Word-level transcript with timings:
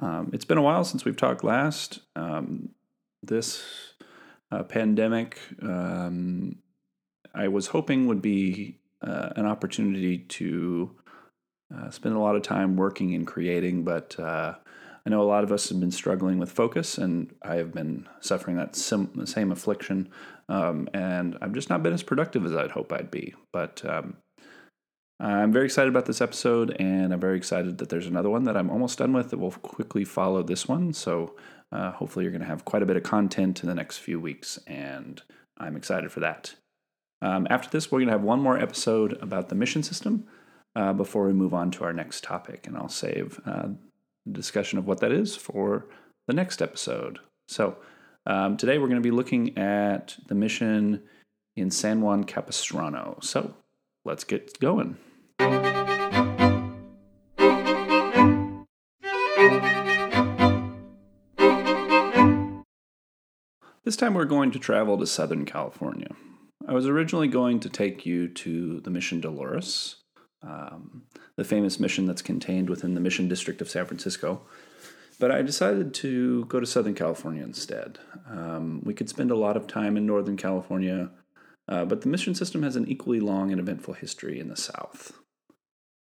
Um, 0.00 0.30
it's 0.32 0.44
been 0.44 0.58
a 0.58 0.62
while 0.62 0.84
since 0.84 1.04
we've 1.04 1.16
talked 1.16 1.44
last. 1.44 2.00
Um, 2.14 2.70
this 3.22 3.64
uh, 4.50 4.62
pandemic, 4.62 5.38
um, 5.62 6.56
I 7.34 7.48
was 7.48 7.68
hoping 7.68 8.06
would 8.06 8.22
be 8.22 8.78
uh, 9.02 9.30
an 9.36 9.46
opportunity 9.46 10.18
to 10.18 10.96
uh, 11.74 11.90
spend 11.90 12.14
a 12.14 12.20
lot 12.20 12.36
of 12.36 12.42
time 12.42 12.76
working 12.76 13.14
and 13.14 13.26
creating, 13.26 13.84
but 13.84 14.18
uh, 14.18 14.54
I 15.04 15.10
know 15.10 15.22
a 15.22 15.24
lot 15.24 15.44
of 15.44 15.52
us 15.52 15.68
have 15.68 15.80
been 15.80 15.90
struggling 15.90 16.38
with 16.38 16.50
focus, 16.50 16.98
and 16.98 17.34
I 17.42 17.56
have 17.56 17.72
been 17.72 18.06
suffering 18.20 18.56
that 18.56 18.76
sim- 18.76 19.26
same 19.26 19.52
affliction. 19.52 20.10
Um, 20.48 20.88
and 20.94 21.36
I've 21.40 21.52
just 21.52 21.70
not 21.70 21.82
been 21.82 21.92
as 21.92 22.02
productive 22.02 22.44
as 22.46 22.54
I'd 22.54 22.70
hope 22.70 22.92
I'd 22.92 23.10
be. 23.10 23.34
But 23.52 23.82
um, 23.84 24.16
I'm 25.20 25.52
very 25.52 25.64
excited 25.64 25.88
about 25.88 26.06
this 26.06 26.20
episode, 26.20 26.76
and 26.78 27.12
I'm 27.12 27.18
very 27.18 27.36
excited 27.36 27.78
that 27.78 27.88
there's 27.88 28.06
another 28.06 28.30
one 28.30 28.44
that 28.44 28.56
I'm 28.56 28.70
almost 28.70 28.98
done 28.98 29.12
with 29.12 29.30
that 29.30 29.38
will 29.38 29.50
quickly 29.50 30.04
follow 30.04 30.44
this 30.44 30.68
one. 30.68 30.92
So 30.92 31.34
uh, 31.72 31.90
hopefully, 31.90 32.24
you're 32.24 32.32
going 32.32 32.42
to 32.42 32.48
have 32.48 32.64
quite 32.64 32.82
a 32.82 32.86
bit 32.86 32.96
of 32.96 33.02
content 33.02 33.62
in 33.62 33.68
the 33.68 33.74
next 33.74 33.98
few 33.98 34.20
weeks, 34.20 34.58
and 34.66 35.20
I'm 35.58 35.76
excited 35.76 36.12
for 36.12 36.20
that. 36.20 36.54
Um, 37.20 37.48
after 37.50 37.68
this, 37.68 37.90
we're 37.90 37.98
going 37.98 38.08
to 38.08 38.12
have 38.12 38.22
one 38.22 38.40
more 38.40 38.58
episode 38.58 39.18
about 39.20 39.48
the 39.48 39.56
mission 39.56 39.82
system 39.82 40.24
uh, 40.76 40.92
before 40.92 41.26
we 41.26 41.32
move 41.32 41.52
on 41.52 41.72
to 41.72 41.84
our 41.84 41.92
next 41.92 42.22
topic, 42.22 42.68
and 42.68 42.76
I'll 42.76 42.88
save 42.88 43.40
uh, 43.44 43.68
discussion 44.30 44.78
of 44.78 44.86
what 44.86 45.00
that 45.00 45.10
is 45.10 45.34
for 45.34 45.86
the 46.28 46.32
next 46.32 46.62
episode. 46.62 47.18
So, 47.48 47.78
um, 48.24 48.56
today 48.56 48.78
we're 48.78 48.86
going 48.86 49.02
to 49.02 49.06
be 49.06 49.10
looking 49.10 49.58
at 49.58 50.16
the 50.28 50.34
mission 50.36 51.02
in 51.56 51.72
San 51.72 52.02
Juan 52.02 52.22
Capistrano. 52.22 53.18
So, 53.20 53.54
let's 54.04 54.22
get 54.22 54.60
going. 54.60 54.96
This 63.88 63.96
time 63.96 64.12
we're 64.12 64.26
going 64.26 64.50
to 64.50 64.58
travel 64.58 64.98
to 64.98 65.06
Southern 65.06 65.46
California. 65.46 66.14
I 66.68 66.74
was 66.74 66.86
originally 66.86 67.26
going 67.26 67.58
to 67.60 67.70
take 67.70 68.04
you 68.04 68.28
to 68.28 68.80
the 68.80 68.90
Mission 68.90 69.18
Dolores, 69.22 69.96
um, 70.42 71.04
the 71.36 71.44
famous 71.44 71.80
mission 71.80 72.04
that's 72.04 72.20
contained 72.20 72.68
within 72.68 72.92
the 72.92 73.00
Mission 73.00 73.28
District 73.28 73.62
of 73.62 73.70
San 73.70 73.86
Francisco, 73.86 74.42
but 75.18 75.30
I 75.30 75.40
decided 75.40 75.94
to 75.94 76.44
go 76.44 76.60
to 76.60 76.66
Southern 76.66 76.94
California 76.94 77.42
instead. 77.42 77.98
Um, 78.28 78.82
we 78.84 78.92
could 78.92 79.08
spend 79.08 79.30
a 79.30 79.38
lot 79.38 79.56
of 79.56 79.66
time 79.66 79.96
in 79.96 80.04
Northern 80.04 80.36
California, 80.36 81.08
uh, 81.66 81.86
but 81.86 82.02
the 82.02 82.08
mission 82.08 82.34
system 82.34 82.62
has 82.64 82.76
an 82.76 82.86
equally 82.88 83.20
long 83.20 83.50
and 83.52 83.58
eventful 83.58 83.94
history 83.94 84.38
in 84.38 84.48
the 84.48 84.56
South. 84.56 85.18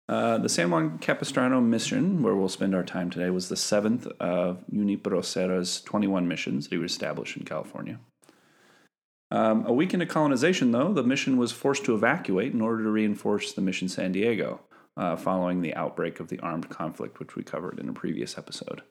Uh, 0.10 0.38
the 0.38 0.50
San 0.50 0.70
Juan 0.70 1.00
Capistrano 1.00 1.62
mission, 1.62 2.22
where 2.22 2.36
we'll 2.36 2.50
spend 2.50 2.76
our 2.76 2.84
time 2.84 3.10
today, 3.10 3.30
was 3.30 3.48
the 3.48 3.56
seventh 3.56 4.06
of 4.20 4.64
Junipero 4.70 5.22
Serra's 5.22 5.82
21 5.82 6.28
missions 6.28 6.68
that 6.68 6.76
he 6.76 6.84
established 6.84 7.38
in 7.38 7.46
California. 7.46 8.00
Um, 9.32 9.66
a 9.66 9.74
week 9.74 9.94
into 9.94 10.06
colonization, 10.06 10.72
though, 10.72 10.94
the 10.94 11.04
mission 11.04 11.38
was 11.38 11.52
forced 11.52 11.86
to 11.86 11.96
evacuate 11.96 12.54
in 12.54 12.62
order 12.62 12.84
to 12.84 12.90
reinforce 12.90 13.54
the 13.54 13.62
mission 13.62 13.88
San 13.88 14.12
Diego, 14.12 14.60
uh, 14.98 15.16
following 15.16 15.62
the 15.62 15.74
outbreak 15.74 16.20
of 16.20 16.28
the 16.28 16.40
armed 16.40 16.70
conflict, 16.70 17.20
which 17.20 17.36
we 17.36 17.44
covered 17.44 17.80
in 17.80 17.90
a 17.90 17.94
previous 17.94 18.38
episode. 18.38 18.84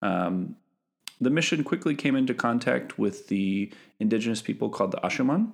Um, 0.00 0.56
the 1.20 1.28
mission 1.28 1.64
quickly 1.64 1.94
came 1.94 2.16
into 2.16 2.32
contact 2.32 2.98
with 2.98 3.26
the 3.28 3.70
indigenous 3.98 4.40
people 4.40 4.70
called 4.70 4.92
the 4.92 5.00
Ashaman, 5.04 5.52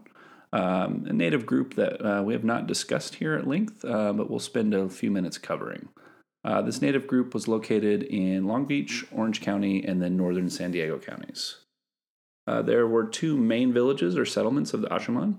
um, 0.53 1.05
a 1.09 1.13
native 1.13 1.47
group 1.47 1.75
that 1.75 2.05
uh, 2.05 2.23
we 2.23 2.33
have 2.33 2.45
not 2.45 2.67
discussed 2.67 3.17
here 3.17 3.35
at 3.35 3.47
length, 3.47 3.85
uh, 3.85 4.13
but 4.13 4.31
we'll 4.31 4.39
spend 4.39 4.75
a 4.75 4.89
few 4.89 5.11
minutes 5.11 5.39
covering. 5.39 5.89
Uh, 6.45 6.63
this 6.63 6.81
native 6.81 7.07
group 7.07 7.35
was 7.35 7.49
located 7.49 8.05
in 8.05 8.47
Long 8.47 8.67
Beach, 8.67 9.05
Orange 9.11 9.41
County, 9.41 9.85
and 9.85 10.01
then 10.01 10.17
northern 10.17 10.49
San 10.49 10.71
Diego 10.71 10.99
counties. 10.99 11.57
Uh, 12.47 12.63
there 12.63 12.87
were 12.87 13.05
two 13.05 13.37
main 13.37 13.73
villages 13.73 14.17
or 14.17 14.25
settlements 14.25 14.73
of 14.73 14.81
the 14.81 14.89
Ashaman, 14.89 15.39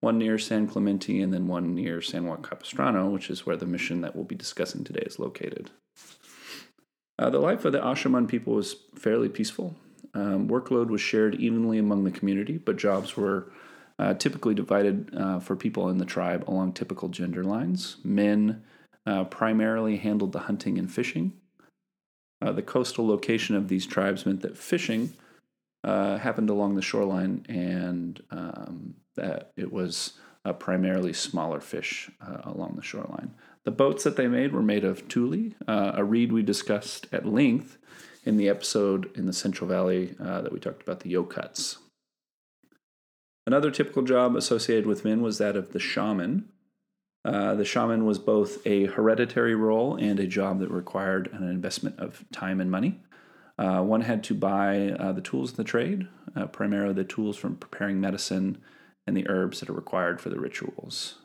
one 0.00 0.18
near 0.18 0.38
San 0.38 0.68
Clemente 0.68 1.20
and 1.20 1.34
then 1.34 1.48
one 1.48 1.74
near 1.74 2.00
San 2.00 2.26
Juan 2.26 2.42
Capistrano, 2.42 3.10
which 3.10 3.28
is 3.28 3.44
where 3.44 3.56
the 3.56 3.66
mission 3.66 4.02
that 4.02 4.14
we'll 4.14 4.24
be 4.24 4.36
discussing 4.36 4.84
today 4.84 5.02
is 5.04 5.18
located. 5.18 5.70
Uh, 7.18 7.30
the 7.30 7.40
life 7.40 7.64
of 7.64 7.72
the 7.72 7.80
Ashaman 7.80 8.28
people 8.28 8.54
was 8.54 8.76
fairly 8.94 9.28
peaceful. 9.28 9.74
Um, 10.14 10.48
workload 10.48 10.88
was 10.88 11.00
shared 11.00 11.34
evenly 11.34 11.78
among 11.78 12.04
the 12.04 12.10
community, 12.10 12.58
but 12.58 12.76
jobs 12.76 13.16
were 13.16 13.50
uh, 13.98 14.14
typically 14.14 14.54
divided 14.54 15.10
uh, 15.16 15.38
for 15.40 15.56
people 15.56 15.88
in 15.88 15.98
the 15.98 16.04
tribe 16.04 16.44
along 16.48 16.72
typical 16.72 17.08
gender 17.08 17.42
lines. 17.42 17.96
Men 18.04 18.62
uh, 19.06 19.24
primarily 19.24 19.96
handled 19.96 20.32
the 20.32 20.40
hunting 20.40 20.78
and 20.78 20.90
fishing. 20.90 21.32
Uh, 22.42 22.52
the 22.52 22.62
coastal 22.62 23.06
location 23.06 23.56
of 23.56 23.68
these 23.68 23.86
tribes 23.86 24.26
meant 24.26 24.42
that 24.42 24.58
fishing 24.58 25.14
uh, 25.84 26.18
happened 26.18 26.50
along 26.50 26.74
the 26.74 26.82
shoreline 26.82 27.46
and 27.48 28.22
um, 28.30 28.94
that 29.14 29.52
it 29.56 29.72
was 29.72 30.14
primarily 30.60 31.12
smaller 31.12 31.60
fish 31.60 32.08
along 32.44 32.74
the 32.76 32.82
shoreline. 32.82 33.34
The 33.64 33.72
boats 33.72 34.04
that 34.04 34.14
they 34.14 34.28
made 34.28 34.52
were 34.52 34.62
made 34.62 34.84
of 34.84 35.08
tule, 35.08 35.50
a 35.66 36.04
reed 36.04 36.30
we 36.30 36.42
discussed 36.42 37.08
at 37.10 37.26
length 37.26 37.78
in 38.24 38.36
the 38.36 38.48
episode 38.48 39.10
in 39.16 39.26
the 39.26 39.32
Central 39.32 39.68
Valley 39.68 40.14
that 40.20 40.52
we 40.52 40.60
talked 40.60 40.82
about 40.82 41.00
the 41.00 41.12
Yokuts. 41.12 41.78
Another 43.46 43.70
typical 43.70 44.02
job 44.02 44.34
associated 44.34 44.86
with 44.86 45.04
men 45.04 45.22
was 45.22 45.38
that 45.38 45.56
of 45.56 45.72
the 45.72 45.78
shaman. 45.78 46.48
Uh, 47.24 47.54
the 47.54 47.64
shaman 47.64 48.04
was 48.04 48.18
both 48.18 48.64
a 48.66 48.86
hereditary 48.86 49.54
role 49.54 49.96
and 49.96 50.18
a 50.18 50.26
job 50.26 50.58
that 50.60 50.70
required 50.70 51.28
an 51.32 51.48
investment 51.48 51.98
of 51.98 52.24
time 52.32 52.60
and 52.60 52.70
money. 52.70 53.00
Uh, 53.58 53.80
one 53.82 54.02
had 54.02 54.22
to 54.24 54.34
buy 54.34 54.90
uh, 54.90 55.12
the 55.12 55.20
tools 55.20 55.52
of 55.52 55.56
the 55.56 55.64
trade, 55.64 56.08
uh, 56.34 56.46
primarily 56.46 56.92
the 56.92 57.04
tools 57.04 57.36
from 57.36 57.56
preparing 57.56 58.00
medicine 58.00 58.58
and 59.06 59.16
the 59.16 59.28
herbs 59.28 59.60
that 59.60 59.70
are 59.70 59.74
required 59.74 60.20
for 60.20 60.28
the 60.28 60.40
rituals. 60.40 61.16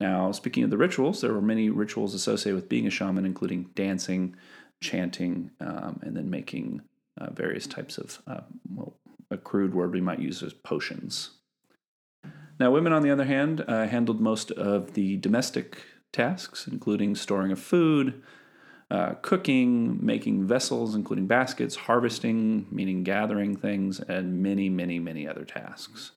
Now, 0.00 0.30
speaking 0.32 0.62
of 0.62 0.70
the 0.70 0.78
rituals, 0.78 1.20
there 1.20 1.32
were 1.32 1.42
many 1.42 1.70
rituals 1.70 2.14
associated 2.14 2.54
with 2.54 2.68
being 2.68 2.86
a 2.86 2.90
shaman, 2.90 3.26
including 3.26 3.70
dancing, 3.74 4.36
chanting, 4.80 5.50
um, 5.60 6.00
and 6.02 6.16
then 6.16 6.30
making 6.30 6.82
uh, 7.18 7.30
various 7.30 7.66
types 7.66 7.98
of 7.98 8.20
uh, 8.26 8.42
well, 8.74 8.94
a 9.30 9.36
crude 9.36 9.74
word 9.74 9.92
we 9.92 10.00
might 10.00 10.20
use 10.20 10.42
as 10.42 10.52
potions. 10.52 11.30
Now, 12.58 12.70
women, 12.70 12.92
on 12.92 13.02
the 13.02 13.10
other 13.10 13.24
hand, 13.24 13.64
uh, 13.66 13.86
handled 13.86 14.20
most 14.20 14.50
of 14.52 14.94
the 14.94 15.16
domestic 15.18 15.82
tasks, 16.12 16.66
including 16.66 17.14
storing 17.14 17.52
of 17.52 17.58
food, 17.58 18.22
uh, 18.90 19.14
cooking, 19.20 20.04
making 20.04 20.46
vessels, 20.46 20.94
including 20.94 21.26
baskets, 21.26 21.76
harvesting, 21.76 22.66
meaning 22.70 23.02
gathering 23.02 23.56
things, 23.56 24.00
and 24.00 24.42
many, 24.42 24.68
many, 24.68 24.98
many 24.98 25.28
other 25.28 25.44
tasks. 25.44 26.12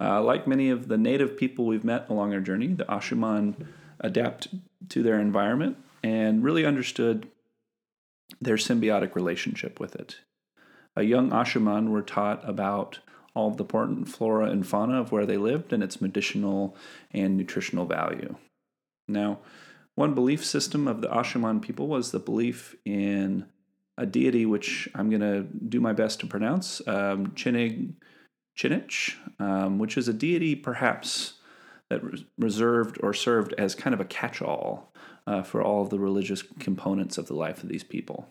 Uh, 0.00 0.22
like 0.22 0.46
many 0.46 0.70
of 0.70 0.88
the 0.88 0.96
native 0.96 1.36
people 1.36 1.66
we've 1.66 1.84
met 1.84 2.08
along 2.08 2.32
our 2.32 2.40
journey, 2.40 2.68
the 2.68 2.84
Ashuman 2.86 3.66
adapt 4.00 4.48
to 4.88 5.02
their 5.02 5.20
environment 5.20 5.76
and 6.02 6.42
really 6.42 6.64
understood 6.64 7.28
their 8.40 8.56
symbiotic 8.56 9.14
relationship 9.14 9.78
with 9.78 9.94
it. 9.94 10.20
Young 11.04 11.30
Ashaman 11.30 11.90
were 11.90 12.02
taught 12.02 12.48
about 12.48 13.00
all 13.34 13.50
the 13.50 13.64
important 13.64 14.08
flora 14.08 14.50
and 14.50 14.66
fauna 14.66 15.00
of 15.00 15.12
where 15.12 15.26
they 15.26 15.36
lived 15.36 15.72
and 15.72 15.82
its 15.82 16.00
medicinal 16.00 16.76
and 17.12 17.36
nutritional 17.36 17.86
value. 17.86 18.34
Now, 19.06 19.38
one 19.94 20.14
belief 20.14 20.44
system 20.44 20.88
of 20.88 21.00
the 21.00 21.08
Ashaman 21.08 21.62
people 21.62 21.86
was 21.88 22.10
the 22.10 22.18
belief 22.18 22.74
in 22.84 23.46
a 23.98 24.06
deity 24.06 24.46
which 24.46 24.88
I'm 24.94 25.10
going 25.10 25.20
to 25.20 25.42
do 25.42 25.80
my 25.80 25.92
best 25.92 26.20
to 26.20 26.26
pronounce, 26.26 26.80
um, 26.88 27.28
Chinig 27.28 27.92
Chinich, 28.56 29.14
um, 29.38 29.78
which 29.78 29.96
is 29.96 30.08
a 30.08 30.12
deity 30.12 30.54
perhaps 30.54 31.34
that 31.90 32.00
reserved 32.38 32.98
or 33.02 33.12
served 33.12 33.52
as 33.58 33.74
kind 33.74 33.92
of 33.92 34.00
a 34.00 34.04
catch 34.04 34.40
all 34.40 34.92
uh, 35.26 35.42
for 35.42 35.62
all 35.62 35.82
of 35.82 35.90
the 35.90 35.98
religious 35.98 36.42
components 36.42 37.18
of 37.18 37.26
the 37.26 37.34
life 37.34 37.62
of 37.62 37.68
these 37.68 37.84
people. 37.84 38.28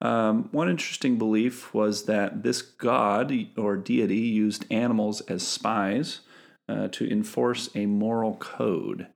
Um, 0.00 0.48
one 0.52 0.68
interesting 0.68 1.18
belief 1.18 1.74
was 1.74 2.04
that 2.04 2.42
this 2.42 2.62
god 2.62 3.32
or 3.56 3.76
deity 3.76 4.16
used 4.16 4.64
animals 4.70 5.20
as 5.22 5.46
spies 5.46 6.20
uh, 6.68 6.88
to 6.88 7.10
enforce 7.10 7.70
a 7.74 7.86
moral 7.86 8.36
code. 8.36 9.08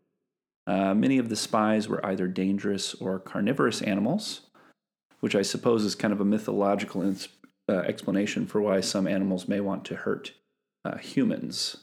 Uh, 0.67 0.95
many 0.95 1.19
of 1.19 1.29
the 1.29 1.37
spies 1.37 1.89
were 1.89 2.05
either 2.05 2.27
dangerous 2.27 2.95
or 2.95 3.19
carnivorous 3.19 3.83
animals, 3.83 4.43
which 5.21 5.35
I 5.35 5.43
suppose 5.43 5.85
is 5.85 5.95
kind 5.95 6.13
of 6.13 6.21
a 6.21 6.25
mythological 6.25 7.03
ins- 7.03 7.29
uh, 7.69 7.79
explanation 7.79 8.47
for 8.47 8.61
why 8.61 8.81
some 8.81 9.07
animals 9.07 9.47
may 9.47 9.61
want 9.61 9.85
to 9.87 9.97
hurt 9.97 10.33
uh, 10.85 10.99
humans. 10.99 11.77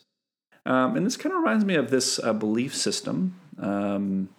Um, 0.66 0.98
and 0.98 1.06
this 1.06 1.18
kind 1.18 1.34
of 1.34 1.40
reminds 1.40 1.66
me 1.66 1.76
of 1.76 1.90
this 1.90 2.20
uh, 2.20 2.34
belief 2.34 2.76
system. 2.76 3.36
Um, 3.58 4.30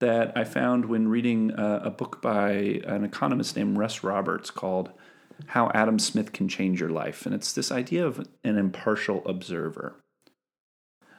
that 0.00 0.36
I 0.36 0.44
found 0.44 0.86
when 0.86 1.08
reading 1.08 1.52
a, 1.52 1.82
a 1.84 1.90
book 1.90 2.20
by 2.20 2.50
an 2.86 3.04
economist 3.04 3.56
named 3.56 3.78
Russ 3.78 4.02
Roberts 4.02 4.50
called 4.50 4.90
How 5.46 5.70
Adam 5.74 5.98
Smith 5.98 6.32
Can 6.32 6.48
Change 6.48 6.80
Your 6.80 6.90
Life. 6.90 7.24
And 7.24 7.34
it's 7.34 7.52
this 7.52 7.72
idea 7.72 8.06
of 8.06 8.26
an 8.44 8.58
impartial 8.58 9.26
observer. 9.26 9.96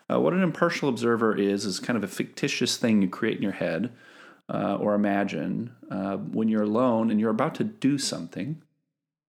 Uh, 0.10 0.20
what 0.20 0.34
an 0.34 0.44
impartial 0.44 0.90
observer 0.90 1.36
is, 1.36 1.66
is 1.66 1.80
kind 1.80 1.98
of 1.98 2.04
a 2.04 2.08
fictitious 2.08 2.78
thing 2.78 3.02
you 3.02 3.10
create 3.10 3.38
in 3.38 3.44
your 3.44 3.52
head 3.52 3.92
uh, 4.54 4.76
or 4.76 4.94
imagine 4.94 5.72
uh, 5.92 6.16
when 6.16 6.48
you're 6.48 6.64
alone 6.64 7.12
and 7.12 7.20
you're 7.20 7.30
about 7.30 7.56
to 7.56 7.64
do 7.64 7.98
something 7.98 8.62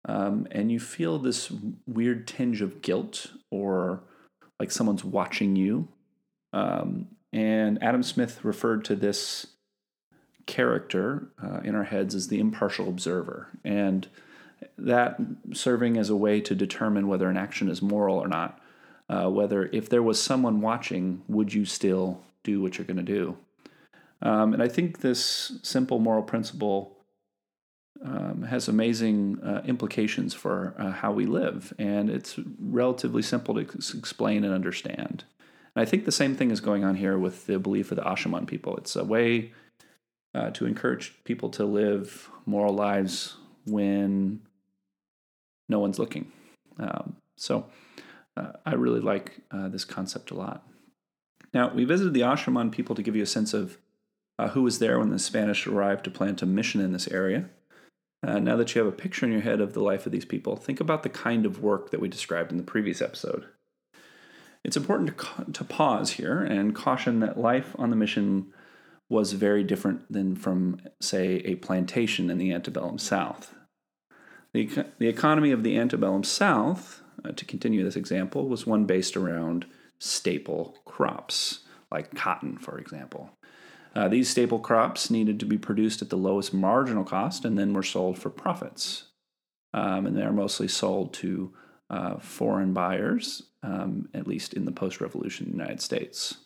um, 0.05 0.47
and 0.51 0.71
you 0.71 0.79
feel 0.79 1.19
this 1.19 1.51
weird 1.85 2.27
tinge 2.27 2.61
of 2.61 2.81
guilt 2.81 3.27
or 3.51 4.03
like 4.59 4.71
someone's 4.71 5.03
watching 5.03 5.55
you. 5.55 5.87
Um, 6.51 7.07
and 7.33 7.81
Adam 7.83 8.03
Smith 8.03 8.45
referred 8.45 8.85
to 8.85 8.95
this 8.95 9.47
character 10.45 11.27
uh, 11.43 11.61
in 11.63 11.73
our 11.75 11.85
heads 11.85 12.13
as 12.13 12.27
the 12.27 12.39
impartial 12.39 12.87
observer. 12.87 13.49
And 13.63 14.07
that 14.77 15.17
serving 15.53 15.97
as 15.97 16.09
a 16.09 16.15
way 16.15 16.41
to 16.41 16.55
determine 16.55 17.07
whether 17.07 17.29
an 17.29 17.37
action 17.37 17.69
is 17.69 17.81
moral 17.81 18.17
or 18.17 18.27
not. 18.27 18.59
Uh, 19.09 19.29
whether, 19.29 19.65
if 19.73 19.89
there 19.89 20.03
was 20.03 20.21
someone 20.21 20.61
watching, 20.61 21.23
would 21.27 21.53
you 21.53 21.65
still 21.65 22.21
do 22.43 22.61
what 22.61 22.77
you're 22.77 22.87
going 22.87 22.97
to 22.97 23.03
do? 23.03 23.37
Um, 24.21 24.53
and 24.53 24.63
I 24.63 24.69
think 24.69 25.01
this 25.01 25.59
simple 25.61 25.99
moral 25.99 26.23
principle 26.23 26.97
um, 28.03 28.43
has 28.43 28.67
amazing 28.67 29.39
uh, 29.43 29.61
implications 29.65 30.33
for 30.33 30.73
uh, 30.77 30.91
how 30.91 31.11
we 31.11 31.25
live, 31.25 31.73
and 31.77 32.09
it's 32.09 32.39
relatively 32.59 33.21
simple 33.21 33.53
to 33.55 33.61
explain 33.61 34.43
and 34.43 34.53
understand. 34.53 35.25
And 35.75 35.85
I 35.85 35.89
think 35.89 36.05
the 36.05 36.11
same 36.11 36.35
thing 36.35 36.51
is 36.51 36.61
going 36.61 36.83
on 36.83 36.95
here 36.95 37.17
with 37.17 37.47
the 37.47 37.59
belief 37.59 37.91
of 37.91 37.97
the 37.97 38.03
Ashaman 38.03 38.47
people. 38.47 38.77
It's 38.77 38.95
a 38.95 39.03
way 39.03 39.51
uh, 40.35 40.51
to 40.51 40.65
encourage 40.65 41.13
people 41.23 41.49
to 41.51 41.65
live 41.65 42.29
moral 42.45 42.73
lives 42.73 43.35
when 43.65 44.41
no 45.69 45.79
one's 45.79 45.99
looking. 45.99 46.31
Um, 46.79 47.17
so 47.37 47.65
uh, 48.37 48.53
I 48.65 48.73
really 48.73 48.99
like 48.99 49.41
uh, 49.51 49.69
this 49.69 49.85
concept 49.85 50.31
a 50.31 50.35
lot. 50.35 50.67
Now, 51.53 51.71
we 51.71 51.85
visited 51.85 52.13
the 52.13 52.21
Ashaman 52.21 52.71
people 52.71 52.95
to 52.95 53.03
give 53.03 53.15
you 53.15 53.23
a 53.23 53.27
sense 53.27 53.53
of 53.53 53.77
uh, 54.39 54.49
who 54.49 54.63
was 54.63 54.79
there 54.79 54.99
when 54.99 55.09
the 55.09 55.19
Spanish 55.19 55.67
arrived 55.67 56.03
to 56.05 56.11
plant 56.11 56.41
a 56.41 56.45
mission 56.45 56.81
in 56.81 56.93
this 56.93 57.07
area. 57.07 57.49
Uh, 58.25 58.39
now 58.39 58.55
that 58.55 58.73
you 58.73 58.83
have 58.83 58.91
a 58.91 58.95
picture 58.95 59.25
in 59.25 59.31
your 59.31 59.41
head 59.41 59.61
of 59.61 59.73
the 59.73 59.83
life 59.83 60.05
of 60.05 60.11
these 60.11 60.25
people, 60.25 60.55
think 60.55 60.79
about 60.79 61.03
the 61.03 61.09
kind 61.09 61.45
of 61.45 61.61
work 61.61 61.91
that 61.91 61.99
we 61.99 62.07
described 62.07 62.51
in 62.51 62.57
the 62.57 62.63
previous 62.63 63.01
episode. 63.01 63.45
It's 64.63 64.77
important 64.77 65.17
to, 65.17 65.51
to 65.51 65.63
pause 65.63 66.11
here 66.11 66.39
and 66.39 66.75
caution 66.75 67.19
that 67.19 67.39
life 67.39 67.75
on 67.77 67.89
the 67.89 67.95
mission 67.95 68.53
was 69.09 69.33
very 69.33 69.63
different 69.63 70.11
than 70.11 70.35
from, 70.35 70.79
say, 71.01 71.35
a 71.39 71.55
plantation 71.55 72.29
in 72.29 72.37
the 72.37 72.51
antebellum 72.53 72.97
South. 72.97 73.53
The, 74.53 74.85
the 74.99 75.07
economy 75.07 75.51
of 75.51 75.63
the 75.63 75.77
antebellum 75.77 76.23
South, 76.23 77.01
uh, 77.25 77.31
to 77.31 77.45
continue 77.45 77.83
this 77.83 77.95
example, 77.95 78.47
was 78.47 78.65
one 78.65 78.85
based 78.85 79.17
around 79.17 79.65
staple 79.99 80.77
crops, 80.85 81.61
like 81.91 82.15
cotton, 82.15 82.57
for 82.57 82.79
example. 82.79 83.31
Uh, 83.95 84.07
these 84.07 84.29
staple 84.29 84.59
crops 84.59 85.09
needed 85.09 85.39
to 85.39 85.45
be 85.45 85.57
produced 85.57 86.01
at 86.01 86.09
the 86.09 86.17
lowest 86.17 86.53
marginal 86.53 87.03
cost 87.03 87.45
and 87.45 87.57
then 87.57 87.73
were 87.73 87.83
sold 87.83 88.17
for 88.17 88.29
profits. 88.29 89.05
Um, 89.73 90.05
and 90.05 90.15
they 90.15 90.23
are 90.23 90.33
mostly 90.33 90.67
sold 90.67 91.13
to 91.15 91.53
uh, 91.89 92.17
foreign 92.17 92.73
buyers, 92.73 93.43
um, 93.63 94.09
at 94.13 94.27
least 94.27 94.53
in 94.53 94.65
the 94.65 94.71
post 94.71 95.01
revolution 95.01 95.47
United 95.49 95.81
States. 95.81 96.37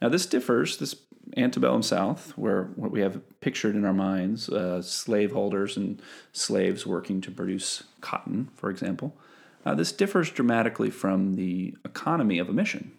Now, 0.00 0.10
this 0.10 0.26
differs, 0.26 0.76
this 0.76 0.94
antebellum 1.36 1.82
South, 1.82 2.36
where 2.36 2.64
what 2.76 2.90
we 2.90 3.00
have 3.00 3.20
pictured 3.40 3.74
in 3.74 3.84
our 3.84 3.94
minds 3.94 4.48
uh, 4.48 4.82
slaveholders 4.82 5.76
and 5.76 6.02
slaves 6.32 6.86
working 6.86 7.20
to 7.22 7.30
produce 7.30 7.84
cotton, 8.00 8.50
for 8.54 8.68
example. 8.68 9.16
Uh, 9.64 9.74
this 9.74 9.90
differs 9.90 10.30
dramatically 10.30 10.90
from 10.90 11.34
the 11.34 11.74
economy 11.84 12.38
of 12.38 12.48
a 12.48 12.52
mission 12.52 12.92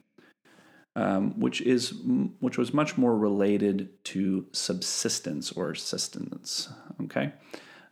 um, 0.97 1.39
which 1.39 1.61
is 1.61 1.93
which 2.39 2.57
was 2.57 2.73
much 2.73 2.97
more 2.97 3.15
related 3.15 4.03
to 4.05 4.47
subsistence 4.51 5.51
or 5.51 5.75
sustenance. 5.75 6.69
Okay, 7.03 7.31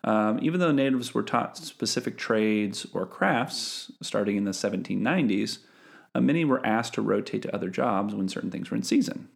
um, 0.05 0.39
even 0.41 0.59
though 0.59 0.71
natives 0.71 1.13
were 1.13 1.23
taught 1.23 1.57
specific 1.57 2.15
trades 2.15 2.85
or 2.93 3.07
crafts 3.07 3.91
starting 4.01 4.37
in 4.37 4.45
the 4.45 4.51
1790s, 4.51 5.59
uh, 6.13 6.21
many 6.21 6.45
were 6.45 6.65
asked 6.65 6.93
to 6.93 7.01
rotate 7.01 7.41
to 7.41 7.53
other 7.53 7.69
jobs 7.69 8.13
when 8.13 8.29
certain 8.29 8.51
things 8.51 8.69
were 8.69 8.77
in 8.77 8.83
season. 8.83 9.29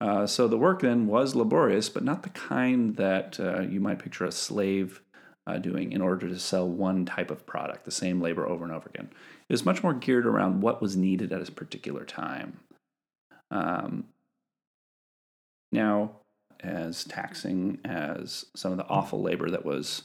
Uh, 0.00 0.26
so 0.26 0.46
the 0.48 0.56
work 0.56 0.80
then 0.80 1.08
was 1.08 1.34
laborious, 1.34 1.88
but 1.88 2.04
not 2.04 2.22
the 2.22 2.30
kind 2.30 2.96
that 2.96 3.38
uh, 3.38 3.60
you 3.62 3.80
might 3.80 3.98
picture 3.98 4.24
a 4.24 4.32
slave 4.32 5.02
uh, 5.46 5.58
doing 5.58 5.90
in 5.90 6.00
order 6.00 6.28
to 6.28 6.38
sell 6.38 6.68
one 6.68 7.04
type 7.04 7.30
of 7.30 7.44
product, 7.44 7.84
the 7.84 7.90
same 7.90 8.20
labor 8.20 8.46
over 8.46 8.64
and 8.64 8.72
over 8.72 8.88
again. 8.94 9.10
It 9.48 9.52
was 9.52 9.64
much 9.64 9.82
more 9.82 9.92
geared 9.92 10.24
around 10.24 10.62
what 10.62 10.80
was 10.80 10.96
needed 10.96 11.32
at 11.32 11.46
a 11.46 11.52
particular 11.52 12.04
time. 12.04 12.60
Um, 13.50 14.04
now, 15.72 16.19
as 16.62 17.04
taxing 17.04 17.78
as 17.84 18.46
some 18.54 18.72
of 18.72 18.78
the 18.78 18.86
awful 18.86 19.22
labor 19.22 19.50
that 19.50 19.64
was 19.64 20.02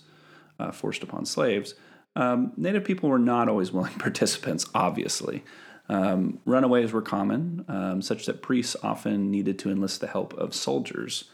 uh, 0.60 0.72
forced 0.72 1.04
upon 1.04 1.26
slaves, 1.26 1.76
um, 2.16 2.54
Native 2.56 2.84
people 2.84 3.10
were 3.10 3.20
not 3.20 3.50
always 3.50 3.72
willing 3.72 3.94
participants, 4.00 4.66
obviously. 4.74 5.44
Um, 5.88 6.40
runaways 6.46 6.92
were 6.94 7.02
common, 7.02 7.66
um, 7.68 8.02
such 8.02 8.26
that 8.26 8.42
priests 8.42 8.76
often 8.82 9.30
needed 9.30 9.60
to 9.60 9.70
enlist 9.70 10.02
the 10.02 10.08
help 10.08 10.34
of 10.34 10.56
soldiers 10.56 11.26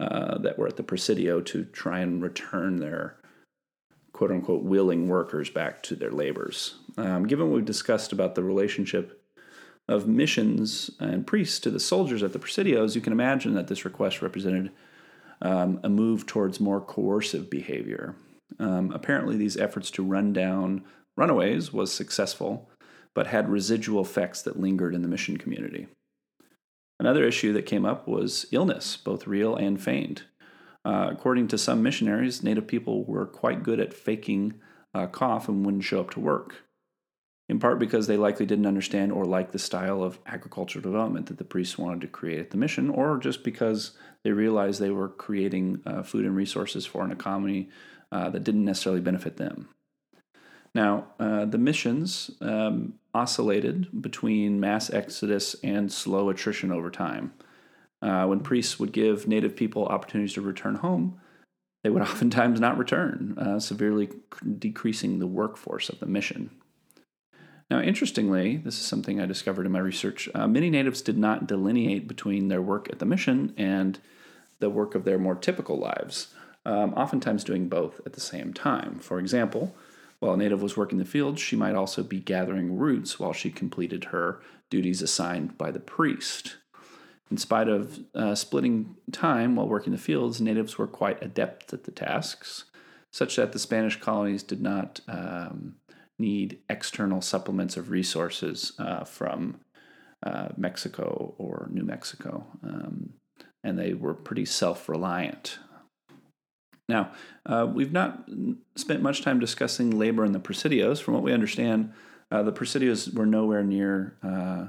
uh, 0.00 0.38
that 0.38 0.58
were 0.58 0.66
at 0.66 0.76
the 0.76 0.82
Presidio 0.82 1.40
to 1.42 1.64
try 1.66 2.00
and 2.00 2.22
return 2.22 2.76
their 2.76 3.16
quote 4.12 4.32
unquote 4.32 4.62
willing 4.62 5.08
workers 5.08 5.50
back 5.50 5.82
to 5.84 5.94
their 5.94 6.10
labors. 6.10 6.74
Um, 6.96 7.26
given 7.26 7.48
what 7.48 7.56
we've 7.56 7.64
discussed 7.64 8.12
about 8.12 8.34
the 8.34 8.42
relationship 8.42 9.19
of 9.90 10.06
missions 10.06 10.88
and 11.00 11.26
priests 11.26 11.58
to 11.58 11.68
the 11.68 11.80
soldiers 11.80 12.22
at 12.22 12.32
the 12.32 12.38
presidios, 12.38 12.94
you 12.94 13.00
can 13.00 13.12
imagine 13.12 13.54
that 13.54 13.66
this 13.66 13.84
request 13.84 14.22
represented 14.22 14.70
um, 15.42 15.80
a 15.82 15.88
move 15.88 16.26
towards 16.26 16.60
more 16.60 16.80
coercive 16.80 17.50
behavior. 17.50 18.14
Um, 18.60 18.92
apparently, 18.92 19.36
these 19.36 19.56
efforts 19.56 19.90
to 19.92 20.04
run 20.04 20.32
down 20.32 20.84
runaways 21.16 21.72
was 21.72 21.92
successful, 21.92 22.70
but 23.14 23.26
had 23.26 23.48
residual 23.48 24.02
effects 24.02 24.42
that 24.42 24.60
lingered 24.60 24.94
in 24.94 25.02
the 25.02 25.08
mission 25.08 25.36
community. 25.36 25.88
Another 27.00 27.24
issue 27.24 27.52
that 27.54 27.66
came 27.66 27.84
up 27.84 28.06
was 28.06 28.46
illness, 28.52 28.96
both 28.96 29.26
real 29.26 29.56
and 29.56 29.82
feigned. 29.82 30.22
Uh, 30.84 31.08
according 31.10 31.48
to 31.48 31.58
some 31.58 31.82
missionaries, 31.82 32.44
Native 32.44 32.68
people 32.68 33.04
were 33.04 33.26
quite 33.26 33.64
good 33.64 33.80
at 33.80 33.92
faking 33.92 34.54
a 34.94 35.08
cough 35.08 35.48
and 35.48 35.64
wouldn't 35.64 35.84
show 35.84 36.00
up 36.00 36.10
to 36.10 36.20
work 36.20 36.62
in 37.50 37.58
part 37.58 37.80
because 37.80 38.06
they 38.06 38.16
likely 38.16 38.46
didn't 38.46 38.64
understand 38.64 39.10
or 39.10 39.24
like 39.24 39.50
the 39.50 39.58
style 39.58 40.04
of 40.04 40.20
agricultural 40.24 40.80
development 40.80 41.26
that 41.26 41.36
the 41.36 41.44
priests 41.44 41.76
wanted 41.76 42.00
to 42.00 42.06
create 42.06 42.38
at 42.38 42.50
the 42.50 42.56
mission, 42.56 42.88
or 42.88 43.18
just 43.18 43.42
because 43.42 43.90
they 44.22 44.30
realized 44.30 44.80
they 44.80 44.90
were 44.90 45.08
creating 45.08 45.82
uh, 45.84 46.04
food 46.04 46.24
and 46.24 46.36
resources 46.36 46.86
for 46.86 47.04
an 47.04 47.10
economy 47.10 47.68
uh, 48.12 48.30
that 48.30 48.44
didn't 48.44 48.64
necessarily 48.64 49.00
benefit 49.00 49.36
them. 49.36 49.68
Now, 50.76 51.08
uh, 51.18 51.44
the 51.44 51.58
missions 51.58 52.30
um, 52.40 52.94
oscillated 53.12 54.00
between 54.00 54.60
mass 54.60 54.88
exodus 54.88 55.56
and 55.64 55.90
slow 55.90 56.30
attrition 56.30 56.70
over 56.70 56.88
time. 56.88 57.32
Uh, 58.00 58.26
when 58.26 58.40
priests 58.40 58.78
would 58.78 58.92
give 58.92 59.26
native 59.26 59.56
people 59.56 59.86
opportunities 59.86 60.34
to 60.34 60.40
return 60.40 60.76
home, 60.76 61.20
they 61.82 61.90
would 61.90 62.02
oftentimes 62.10 62.60
not 62.60 62.78
return, 62.78 63.36
uh, 63.36 63.58
severely 63.58 64.08
decreasing 64.56 65.18
the 65.18 65.26
workforce 65.26 65.88
of 65.88 65.98
the 65.98 66.06
mission. 66.06 66.50
Now, 67.70 67.80
interestingly, 67.80 68.56
this 68.56 68.80
is 68.80 68.84
something 68.84 69.20
I 69.20 69.26
discovered 69.26 69.64
in 69.64 69.72
my 69.72 69.78
research. 69.78 70.28
Uh, 70.34 70.48
many 70.48 70.70
natives 70.70 71.00
did 71.00 71.16
not 71.16 71.46
delineate 71.46 72.08
between 72.08 72.48
their 72.48 72.60
work 72.60 72.88
at 72.90 72.98
the 72.98 73.06
mission 73.06 73.54
and 73.56 74.00
the 74.58 74.68
work 74.68 74.96
of 74.96 75.04
their 75.04 75.18
more 75.18 75.36
typical 75.36 75.78
lives, 75.78 76.34
um, 76.66 76.92
oftentimes 76.94 77.44
doing 77.44 77.68
both 77.68 78.00
at 78.04 78.14
the 78.14 78.20
same 78.20 78.52
time. 78.52 78.98
For 78.98 79.20
example, 79.20 79.74
while 80.18 80.34
a 80.34 80.36
native 80.36 80.62
was 80.62 80.76
working 80.76 80.98
the 80.98 81.04
fields, 81.04 81.40
she 81.40 81.56
might 81.56 81.76
also 81.76 82.02
be 82.02 82.18
gathering 82.18 82.76
roots 82.76 83.20
while 83.20 83.32
she 83.32 83.50
completed 83.50 84.04
her 84.06 84.40
duties 84.68 85.00
assigned 85.00 85.56
by 85.56 85.70
the 85.70 85.80
priest. 85.80 86.56
In 87.30 87.36
spite 87.36 87.68
of 87.68 88.00
uh, 88.14 88.34
splitting 88.34 88.96
time 89.12 89.54
while 89.54 89.68
working 89.68 89.92
the 89.92 89.98
fields, 89.98 90.40
natives 90.40 90.76
were 90.76 90.88
quite 90.88 91.22
adept 91.22 91.72
at 91.72 91.84
the 91.84 91.92
tasks, 91.92 92.64
such 93.12 93.36
that 93.36 93.52
the 93.52 93.58
Spanish 93.58 93.98
colonies 94.00 94.42
did 94.42 94.60
not 94.60 95.00
um, 95.08 95.76
need 96.20 96.58
external 96.68 97.20
supplements 97.20 97.76
of 97.76 97.90
resources 97.90 98.72
uh, 98.78 99.04
from 99.04 99.60
uh, 100.22 100.48
Mexico 100.56 101.34
or 101.38 101.68
New 101.72 101.82
Mexico. 101.82 102.46
Um, 102.62 103.14
and 103.64 103.78
they 103.78 103.94
were 103.94 104.14
pretty 104.14 104.44
self 104.44 104.88
reliant. 104.88 105.58
Now, 106.88 107.12
uh, 107.46 107.68
we've 107.72 107.92
not 107.92 108.28
spent 108.76 109.02
much 109.02 109.22
time 109.22 109.38
discussing 109.38 109.96
labor 109.96 110.24
in 110.24 110.32
the 110.32 110.40
Presidios. 110.40 111.00
From 111.00 111.14
what 111.14 111.22
we 111.22 111.32
understand, 111.32 111.92
uh, 112.30 112.42
the 112.42 112.52
Presidios 112.52 113.14
were 113.14 113.26
nowhere 113.26 113.62
near, 113.62 114.16
uh, 114.22 114.68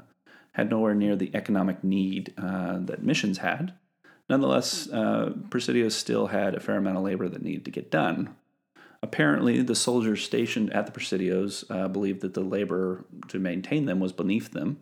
had 0.53 0.69
nowhere 0.69 0.93
near 0.93 1.15
the 1.15 1.31
economic 1.33 1.83
need 1.83 2.33
uh, 2.37 2.77
that 2.79 3.03
missions 3.03 3.39
had. 3.39 3.73
Nonetheless, 4.29 4.87
Presidios 4.87 5.93
still 5.93 6.27
had 6.27 6.55
a 6.55 6.59
fair 6.59 6.77
amount 6.77 6.97
of 6.97 7.03
labor 7.03 7.27
that 7.27 7.41
needed 7.41 7.65
to 7.65 7.71
get 7.71 7.91
done. 7.91 8.35
Apparently, 9.03 9.61
the 9.61 9.75
soldiers 9.75 10.23
stationed 10.23 10.71
at 10.73 10.85
the 10.85 10.91
Presidios 10.91 11.63
uh, 11.69 11.87
believed 11.87 12.21
that 12.21 12.35
the 12.35 12.41
labor 12.41 13.05
to 13.29 13.39
maintain 13.39 13.85
them 13.85 13.99
was 13.99 14.11
beneath 14.11 14.51
them, 14.51 14.79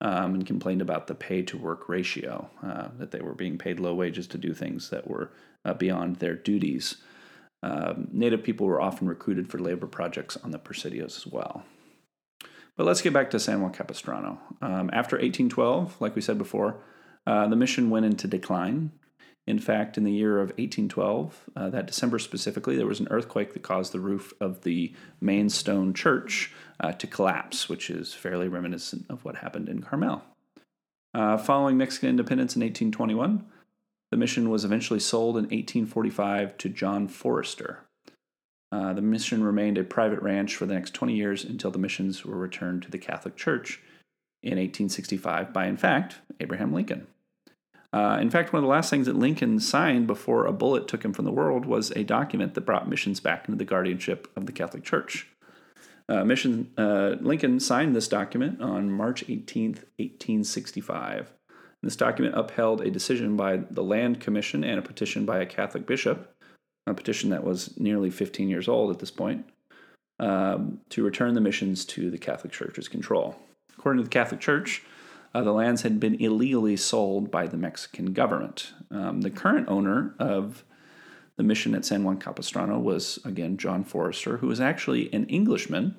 um, 0.00 0.34
and 0.34 0.46
complained 0.46 0.82
about 0.82 1.06
the 1.06 1.14
pay 1.14 1.42
to 1.42 1.56
work 1.56 1.88
ratio, 1.88 2.50
uh, 2.64 2.88
that 2.98 3.12
they 3.12 3.20
were 3.20 3.34
being 3.34 3.56
paid 3.56 3.78
low 3.78 3.94
wages 3.94 4.26
to 4.26 4.38
do 4.38 4.52
things 4.52 4.90
that 4.90 5.06
were 5.06 5.30
uh, 5.64 5.74
beyond 5.74 6.16
their 6.16 6.34
duties. 6.34 6.96
Um, 7.62 8.08
Native 8.10 8.42
people 8.42 8.66
were 8.66 8.80
often 8.80 9.06
recruited 9.06 9.48
for 9.48 9.60
labor 9.60 9.86
projects 9.86 10.36
on 10.38 10.50
the 10.50 10.58
Presidios 10.58 11.16
as 11.16 11.26
well. 11.26 11.62
But 12.76 12.86
let's 12.86 13.02
get 13.02 13.12
back 13.12 13.30
to 13.30 13.38
San 13.38 13.60
Juan 13.60 13.72
Capistrano. 13.72 14.40
Um, 14.60 14.90
after 14.92 15.16
1812, 15.16 16.00
like 16.00 16.16
we 16.16 16.22
said 16.22 16.38
before, 16.38 16.82
uh, 17.24 17.46
the 17.46 17.56
mission 17.56 17.90
went 17.90 18.06
into 18.06 18.26
decline. 18.26 18.90
In 19.46 19.58
fact, 19.58 19.98
in 19.98 20.04
the 20.04 20.12
year 20.12 20.38
of 20.38 20.50
1812, 20.50 21.50
uh, 21.56 21.70
that 21.70 21.86
December 21.86 22.18
specifically, 22.20 22.76
there 22.76 22.86
was 22.86 23.00
an 23.00 23.08
earthquake 23.10 23.54
that 23.54 23.62
caused 23.62 23.92
the 23.92 24.00
roof 24.00 24.32
of 24.40 24.62
the 24.62 24.94
main 25.20 25.48
stone 25.48 25.94
church 25.94 26.52
uh, 26.78 26.92
to 26.92 27.06
collapse, 27.08 27.68
which 27.68 27.90
is 27.90 28.14
fairly 28.14 28.46
reminiscent 28.46 29.04
of 29.08 29.24
what 29.24 29.36
happened 29.36 29.68
in 29.68 29.82
Carmel. 29.82 30.22
Uh, 31.12 31.36
following 31.36 31.76
Mexican 31.76 32.08
independence 32.08 32.54
in 32.54 32.62
1821, 32.62 33.44
the 34.12 34.16
mission 34.16 34.48
was 34.48 34.64
eventually 34.64 35.00
sold 35.00 35.36
in 35.36 35.44
1845 35.44 36.56
to 36.58 36.68
John 36.68 37.08
Forrester. 37.08 37.80
Uh, 38.70 38.92
the 38.94 39.02
mission 39.02 39.42
remained 39.42 39.76
a 39.76 39.84
private 39.84 40.22
ranch 40.22 40.54
for 40.54 40.66
the 40.66 40.74
next 40.74 40.94
20 40.94 41.14
years 41.14 41.44
until 41.44 41.70
the 41.70 41.78
missions 41.78 42.24
were 42.24 42.36
returned 42.36 42.82
to 42.82 42.90
the 42.90 42.98
Catholic 42.98 43.36
Church 43.36 43.80
in 44.42 44.52
1865 44.52 45.52
by, 45.52 45.66
in 45.66 45.76
fact, 45.76 46.16
Abraham 46.40 46.72
Lincoln. 46.72 47.06
Uh, 47.92 48.18
in 48.20 48.30
fact, 48.30 48.52
one 48.52 48.58
of 48.58 48.62
the 48.62 48.70
last 48.70 48.88
things 48.88 49.06
that 49.06 49.16
Lincoln 49.16 49.60
signed 49.60 50.06
before 50.06 50.46
a 50.46 50.52
bullet 50.52 50.88
took 50.88 51.04
him 51.04 51.12
from 51.12 51.26
the 51.26 51.32
world 51.32 51.66
was 51.66 51.90
a 51.90 52.04
document 52.04 52.54
that 52.54 52.62
brought 52.62 52.88
missions 52.88 53.20
back 53.20 53.46
into 53.46 53.58
the 53.58 53.66
guardianship 53.66 54.30
of 54.34 54.46
the 54.46 54.52
Catholic 54.52 54.82
Church. 54.82 55.28
Uh, 56.08 56.24
mission 56.24 56.70
uh, 56.78 57.16
Lincoln 57.20 57.60
signed 57.60 57.94
this 57.94 58.08
document 58.08 58.60
on 58.60 58.90
March 58.90 59.24
18, 59.28 59.72
1865. 59.98 61.32
This 61.82 61.96
document 61.96 62.36
upheld 62.36 62.80
a 62.80 62.90
decision 62.90 63.36
by 63.36 63.58
the 63.70 63.82
Land 63.82 64.20
Commission 64.20 64.64
and 64.64 64.78
a 64.78 64.82
petition 64.82 65.26
by 65.26 65.40
a 65.40 65.46
Catholic 65.46 65.86
bishop, 65.86 66.34
a 66.86 66.94
petition 66.94 67.30
that 67.30 67.44
was 67.44 67.78
nearly 67.78 68.10
15 68.10 68.48
years 68.48 68.68
old 68.68 68.90
at 68.90 69.00
this 69.00 69.10
point, 69.10 69.44
um, 70.18 70.80
to 70.90 71.02
return 71.02 71.34
the 71.34 71.40
missions 71.40 71.84
to 71.86 72.10
the 72.10 72.18
Catholic 72.18 72.52
Church's 72.52 72.88
control. 72.88 73.36
According 73.76 73.98
to 73.98 74.04
the 74.04 74.10
Catholic 74.10 74.40
Church, 74.40 74.82
uh, 75.34 75.42
the 75.42 75.52
lands 75.52 75.82
had 75.82 75.98
been 75.98 76.14
illegally 76.20 76.76
sold 76.76 77.30
by 77.30 77.46
the 77.46 77.56
Mexican 77.56 78.12
government. 78.12 78.72
Um, 78.90 79.22
the 79.22 79.30
current 79.30 79.68
owner 79.68 80.14
of 80.18 80.64
the 81.36 81.42
mission 81.42 81.74
at 81.74 81.84
San 81.84 82.04
Juan 82.04 82.18
Capistrano 82.18 82.78
was, 82.78 83.18
again, 83.24 83.56
John 83.56 83.84
Forrester, 83.84 84.38
who 84.38 84.48
was 84.48 84.60
actually 84.60 85.12
an 85.12 85.26
Englishman 85.26 85.96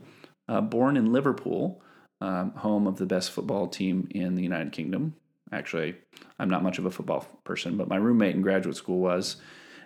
uh, 0.47 0.61
born 0.61 0.97
in 0.97 1.11
Liverpool, 1.11 1.81
um, 2.21 2.51
home 2.51 2.87
of 2.87 2.97
the 2.97 3.05
best 3.05 3.31
football 3.31 3.67
team 3.67 4.07
in 4.11 4.35
the 4.35 4.43
United 4.43 4.71
Kingdom. 4.71 5.15
Actually, 5.51 5.95
I'm 6.39 6.49
not 6.49 6.63
much 6.63 6.77
of 6.77 6.85
a 6.85 6.91
football 6.91 7.27
person, 7.43 7.77
but 7.77 7.87
my 7.87 7.97
roommate 7.97 8.35
in 8.35 8.41
graduate 8.41 8.75
school 8.75 8.99
was 8.99 9.37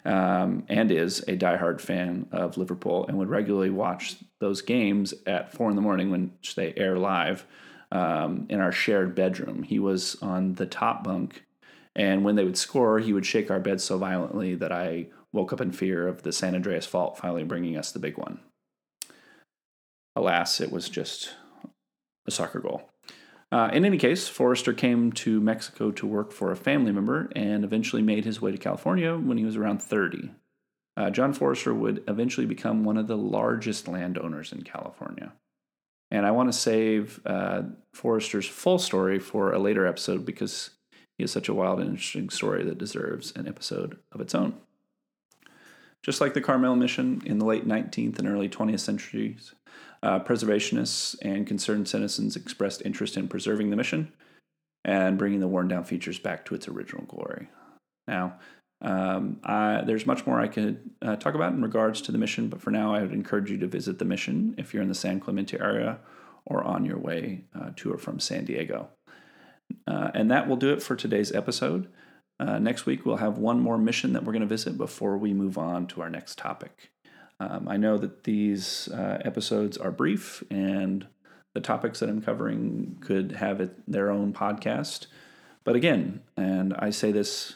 um, 0.06 0.64
and 0.70 0.92
is 0.92 1.20
a 1.28 1.36
diehard 1.38 1.82
fan 1.82 2.28
of 2.32 2.58
Liverpool 2.58 3.06
and 3.08 3.18
would 3.18 3.30
regularly 3.30 3.70
watch 3.70 4.16
those 4.40 4.62
games 4.62 5.14
at 5.26 5.52
four 5.52 5.70
in 5.70 5.76
the 5.76 5.82
morning 5.82 6.12
when 6.12 6.32
they 6.56 6.74
air 6.78 6.98
live 6.98 7.46
um, 7.92 8.46
in 8.50 8.60
our 8.60 8.72
shared 8.72 9.16
bedroom. 9.16 9.64
He 9.64 9.80
was 9.80 10.16
on 10.22 10.54
the 10.54 10.66
top 10.66 11.04
bunk, 11.04 11.44
and 11.96 12.24
when 12.24 12.36
they 12.36 12.44
would 12.44 12.58
score, 12.58 13.00
he 13.00 13.14
would 13.14 13.26
shake 13.26 13.50
our 13.50 13.60
bed 13.60 13.82
so 13.82 13.98
violently 13.98 14.56
that 14.56 14.72
I 14.72 15.08
woke 15.32 15.54
up 15.54 15.62
in 15.62 15.72
fear 15.72 16.08
of 16.08 16.24
the 16.24 16.32
San 16.32 16.56
Andreas 16.56 16.86
fault 16.86 17.18
finally 17.18 17.44
bringing 17.44 17.78
us 17.78 17.92
the 17.92 18.00
big 18.00 18.18
one. 18.18 18.40
Alas, 20.16 20.60
it 20.60 20.72
was 20.72 20.90
just 20.90 21.36
a 22.26 22.32
soccer 22.32 22.60
goal. 22.60 22.90
Uh, 23.52 23.70
in 23.72 23.86
any 23.86 23.98
case, 23.98 24.28
Forrester 24.28 24.74
came 24.74 25.12
to 25.14 25.40
Mexico 25.40 25.92
to 25.92 26.06
work 26.06 26.34
for 26.34 26.52
a 26.52 26.58
family 26.58 26.92
member 26.92 27.30
and 27.36 27.64
eventually 27.64 28.02
made 28.02 28.26
his 28.26 28.42
way 28.42 28.52
to 28.52 28.58
California 28.58 29.16
when 29.16 29.38
he 29.38 29.46
was 29.46 29.56
around 29.56 29.82
30. 29.82 30.32
Uh, 30.98 31.10
John 31.12 31.32
Forrester 31.32 31.74
would 31.74 32.04
eventually 32.08 32.46
become 32.46 32.84
one 32.84 32.98
of 32.98 33.08
the 33.08 33.16
largest 33.16 33.88
landowners 33.88 34.52
in 34.52 34.64
California. 34.64 35.34
And 36.10 36.26
I 36.26 36.32
want 36.32 36.52
to 36.52 36.58
save 36.58 37.20
uh, 37.26 37.64
Forrester's 37.94 38.48
full 38.48 38.80
story 38.80 39.20
for 39.20 39.52
a 39.52 39.60
later 39.60 39.86
episode 39.86 40.26
because 40.26 40.72
he 41.18 41.24
has 41.24 41.32
such 41.32 41.50
a 41.50 41.54
wild 41.54 41.80
and 41.80 41.90
interesting 41.90 42.30
story 42.30 42.64
that 42.64 42.78
deserves 42.78 43.34
an 43.36 43.48
episode 43.48 43.98
of 44.12 44.22
its 44.22 44.34
own. 44.34 44.56
Just 46.04 46.22
like 46.22 46.34
the 46.34 46.42
Carmel 46.42 46.76
mission 46.76 47.22
in 47.26 47.40
the 47.40 47.46
late 47.46 47.68
19th 47.68 48.20
and 48.20 48.28
early 48.28 48.48
20th 48.48 48.80
centuries, 48.80 49.54
uh, 50.04 50.20
preservationists 50.20 51.16
and 51.22 51.48
concerned 51.48 51.88
citizens 51.88 52.36
expressed 52.36 52.82
interest 52.86 53.18
in 53.18 53.28
preserving 53.28 53.72
the 53.72 53.76
mission 53.76 54.14
and 54.86 55.18
bringing 55.18 55.40
the 55.40 55.48
worn 55.48 55.68
down 55.68 55.84
features 55.84 56.20
back 56.20 56.46
to 56.46 56.56
its 56.56 56.68
original 56.68 57.04
glory. 57.06 57.50
Now, 58.08 58.40
um, 58.82 59.40
I, 59.44 59.82
there's 59.86 60.06
much 60.06 60.26
more 60.26 60.40
I 60.40 60.48
could 60.48 60.90
uh, 61.02 61.16
talk 61.16 61.34
about 61.34 61.54
in 61.54 61.62
regards 61.62 62.02
to 62.02 62.12
the 62.12 62.18
mission, 62.18 62.48
but 62.48 62.62
for 62.62 62.70
now, 62.70 62.94
I 62.94 63.02
would 63.02 63.12
encourage 63.12 63.50
you 63.50 63.58
to 63.58 63.68
visit 63.68 64.00
the 64.00 64.06
mission 64.06 64.56
if 64.58 64.74
you're 64.74 64.84
in 64.84 64.90
the 64.90 64.96
San 64.96 65.20
Clemente 65.20 65.60
area 65.60 66.00
or 66.46 66.64
on 66.64 66.86
your 66.86 66.98
way 66.98 67.46
uh, 67.60 67.72
to 67.78 67.92
or 67.92 67.98
from 67.98 68.20
San 68.20 68.46
Diego. 68.46 68.90
Uh, 69.88 70.12
and 70.14 70.32
that 70.32 70.48
will 70.48 70.56
do 70.56 70.72
it 70.72 70.82
for 70.82 70.96
today's 70.96 71.32
episode. 71.32 71.88
Uh, 72.40 72.60
next 72.60 72.86
week, 72.86 73.06
we'll 73.06 73.18
have 73.18 73.38
one 73.38 73.60
more 73.60 73.78
mission 73.78 74.14
that 74.14 74.24
we're 74.24 74.32
going 74.32 74.42
to 74.42 74.48
visit 74.48 74.78
before 74.78 75.18
we 75.18 75.34
move 75.34 75.58
on 75.58 75.88
to 75.88 76.02
our 76.02 76.10
next 76.10 76.38
topic. 76.38 76.92
Um, 77.40 77.68
I 77.68 77.78
know 77.78 77.98
that 77.98 78.24
these 78.24 78.88
uh, 78.90 79.22
episodes 79.26 79.78
are 79.78 79.92
brief 79.92 80.44
and 80.50 81.08
the 81.54 81.62
topics 81.62 82.00
that 82.00 82.10
I'm 82.10 82.22
covering 82.22 82.98
could 83.02 83.34
have 83.34 83.60
it, 83.60 83.76
their 83.92 84.12
own 84.12 84.34
podcast. 84.34 85.08
But 85.64 85.76
again, 85.76 86.22
and 86.36 86.74
I 86.76 86.92
say 86.92 87.12
this 87.12 87.56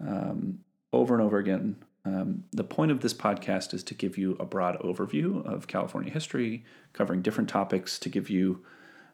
um, 0.00 0.60
over 0.92 1.14
and 1.14 1.22
over 1.22 1.38
again, 1.38 1.76
um, 2.04 2.44
the 2.52 2.64
point 2.64 2.92
of 2.92 3.00
this 3.00 3.12
podcast 3.12 3.74
is 3.74 3.82
to 3.84 3.94
give 3.94 4.16
you 4.16 4.36
a 4.38 4.44
broad 4.44 4.78
overview 4.78 5.44
of 5.44 5.66
California 5.66 6.12
history, 6.12 6.64
covering 6.92 7.20
different 7.20 7.50
topics 7.50 7.98
to 7.98 8.08
give 8.08 8.30
you 8.30 8.64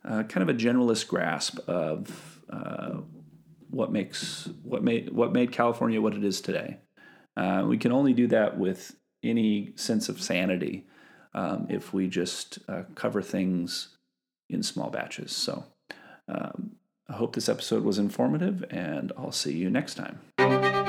uh, 0.04 0.24
kind 0.24 0.48
of 0.48 0.54
a 0.54 0.58
generalist 0.58 1.08
grasp 1.08 1.58
of 1.68 2.40
uh, 2.50 2.96
what 3.70 3.90
makes 3.90 4.48
what 4.62 4.84
made 4.84 5.10
what 5.10 5.32
made 5.32 5.52
California 5.52 6.00
what 6.00 6.14
it 6.14 6.22
is 6.22 6.40
today. 6.40 6.78
Uh, 7.36 7.64
we 7.66 7.78
can 7.78 7.92
only 7.92 8.12
do 8.12 8.26
that 8.26 8.58
with 8.58 8.94
any 9.22 9.72
sense 9.76 10.10
of 10.10 10.20
sanity 10.20 10.86
um, 11.34 11.66
if 11.70 11.94
we 11.94 12.08
just 12.08 12.58
uh, 12.68 12.82
cover 12.94 13.22
things 13.22 13.96
in 14.50 14.62
small 14.62 14.90
batches. 14.90 15.32
So 15.32 15.64
um, 16.28 16.72
I 17.12 17.16
hope 17.16 17.34
this 17.34 17.50
episode 17.50 17.84
was 17.84 17.98
informative, 17.98 18.64
and 18.70 19.12
I'll 19.18 19.32
see 19.32 19.52
you 19.52 19.68
next 19.68 19.96
time. 19.96 20.81